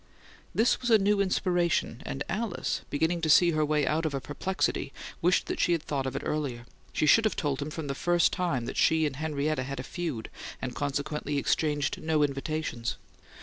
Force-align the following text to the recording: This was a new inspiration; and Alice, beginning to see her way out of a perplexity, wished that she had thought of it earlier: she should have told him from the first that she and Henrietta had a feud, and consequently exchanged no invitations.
This 0.55 0.81
was 0.81 0.89
a 0.89 0.97
new 0.97 1.21
inspiration; 1.21 2.01
and 2.07 2.23
Alice, 2.27 2.81
beginning 2.89 3.21
to 3.21 3.29
see 3.29 3.51
her 3.51 3.63
way 3.63 3.85
out 3.85 4.03
of 4.03 4.15
a 4.15 4.19
perplexity, 4.19 4.91
wished 5.21 5.45
that 5.45 5.59
she 5.59 5.73
had 5.73 5.83
thought 5.83 6.07
of 6.07 6.15
it 6.15 6.23
earlier: 6.25 6.65
she 6.91 7.05
should 7.05 7.23
have 7.23 7.35
told 7.35 7.61
him 7.61 7.69
from 7.69 7.85
the 7.85 7.93
first 7.93 8.35
that 8.35 8.77
she 8.77 9.05
and 9.05 9.17
Henrietta 9.17 9.61
had 9.61 9.79
a 9.79 9.83
feud, 9.83 10.31
and 10.59 10.73
consequently 10.73 11.37
exchanged 11.37 12.01
no 12.01 12.23
invitations. 12.23 12.97